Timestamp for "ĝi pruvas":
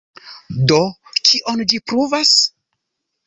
1.73-2.31